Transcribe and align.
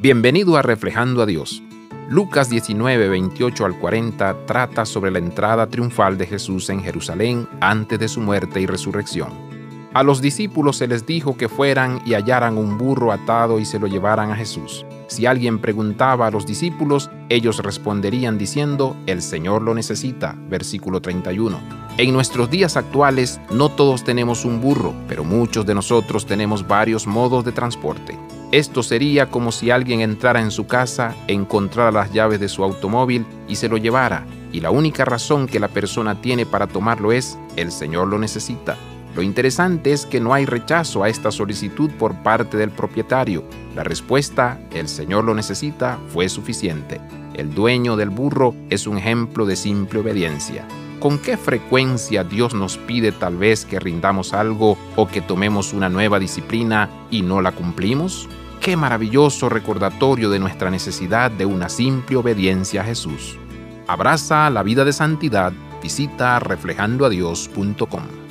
Bienvenido 0.00 0.56
a 0.56 0.62
Reflejando 0.62 1.22
a 1.22 1.26
Dios. 1.26 1.60
Lucas 2.08 2.48
19, 2.48 3.08
28 3.08 3.64
al 3.64 3.76
40 3.80 4.46
trata 4.46 4.86
sobre 4.86 5.10
la 5.10 5.18
entrada 5.18 5.66
triunfal 5.66 6.16
de 6.16 6.24
Jesús 6.24 6.70
en 6.70 6.84
Jerusalén 6.84 7.48
antes 7.60 7.98
de 7.98 8.06
su 8.06 8.20
muerte 8.20 8.60
y 8.60 8.66
resurrección. 8.66 9.30
A 9.94 10.04
los 10.04 10.20
discípulos 10.20 10.76
se 10.76 10.86
les 10.86 11.04
dijo 11.04 11.36
que 11.36 11.48
fueran 11.48 12.00
y 12.06 12.14
hallaran 12.14 12.58
un 12.58 12.78
burro 12.78 13.10
atado 13.10 13.58
y 13.58 13.64
se 13.64 13.80
lo 13.80 13.88
llevaran 13.88 14.30
a 14.30 14.36
Jesús. 14.36 14.86
Si 15.08 15.26
alguien 15.26 15.58
preguntaba 15.58 16.28
a 16.28 16.30
los 16.30 16.46
discípulos, 16.46 17.10
ellos 17.28 17.58
responderían 17.58 18.38
diciendo, 18.38 18.96
el 19.06 19.20
Señor 19.20 19.62
lo 19.62 19.74
necesita. 19.74 20.36
Versículo 20.48 21.02
31. 21.02 21.58
En 21.96 22.12
nuestros 22.12 22.48
días 22.48 22.76
actuales 22.76 23.40
no 23.50 23.68
todos 23.68 24.04
tenemos 24.04 24.44
un 24.44 24.60
burro, 24.60 24.94
pero 25.08 25.24
muchos 25.24 25.66
de 25.66 25.74
nosotros 25.74 26.24
tenemos 26.24 26.68
varios 26.68 27.08
modos 27.08 27.44
de 27.44 27.50
transporte. 27.50 28.16
Esto 28.50 28.82
sería 28.82 29.30
como 29.30 29.52
si 29.52 29.70
alguien 29.70 30.00
entrara 30.00 30.40
en 30.40 30.50
su 30.50 30.66
casa, 30.66 31.14
encontrara 31.26 31.90
las 31.90 32.12
llaves 32.12 32.40
de 32.40 32.48
su 32.48 32.64
automóvil 32.64 33.26
y 33.46 33.56
se 33.56 33.68
lo 33.68 33.76
llevara, 33.76 34.24
y 34.52 34.60
la 34.60 34.70
única 34.70 35.04
razón 35.04 35.46
que 35.46 35.60
la 35.60 35.68
persona 35.68 36.22
tiene 36.22 36.46
para 36.46 36.66
tomarlo 36.66 37.12
es, 37.12 37.38
el 37.56 37.70
Señor 37.70 38.08
lo 38.08 38.18
necesita. 38.18 38.76
Lo 39.14 39.22
interesante 39.22 39.92
es 39.92 40.06
que 40.06 40.20
no 40.20 40.32
hay 40.32 40.46
rechazo 40.46 41.02
a 41.02 41.10
esta 41.10 41.30
solicitud 41.30 41.90
por 41.98 42.14
parte 42.22 42.56
del 42.56 42.70
propietario. 42.70 43.44
La 43.74 43.84
respuesta, 43.84 44.58
el 44.72 44.88
Señor 44.88 45.24
lo 45.24 45.34
necesita, 45.34 45.98
fue 46.08 46.28
suficiente. 46.28 47.00
El 47.34 47.52
dueño 47.52 47.96
del 47.96 48.10
burro 48.10 48.54
es 48.70 48.86
un 48.86 48.96
ejemplo 48.96 49.44
de 49.44 49.56
simple 49.56 50.00
obediencia. 50.00 50.66
¿Con 51.00 51.18
qué 51.18 51.36
frecuencia 51.36 52.24
Dios 52.24 52.54
nos 52.54 52.76
pide 52.76 53.12
tal 53.12 53.36
vez 53.36 53.64
que 53.64 53.78
rindamos 53.78 54.32
algo 54.34 54.76
o 54.96 55.06
que 55.06 55.20
tomemos 55.20 55.72
una 55.72 55.88
nueva 55.88 56.18
disciplina 56.18 56.90
y 57.08 57.22
no 57.22 57.40
la 57.40 57.52
cumplimos? 57.52 58.28
Qué 58.60 58.76
maravilloso 58.76 59.48
recordatorio 59.48 60.28
de 60.28 60.40
nuestra 60.40 60.70
necesidad 60.70 61.30
de 61.30 61.46
una 61.46 61.68
simple 61.68 62.16
obediencia 62.16 62.80
a 62.80 62.84
Jesús. 62.84 63.38
Abraza 63.86 64.50
la 64.50 64.64
vida 64.64 64.84
de 64.84 64.92
santidad. 64.92 65.52
Visita 65.80 66.40
reflejandoadios.com. 66.40 68.27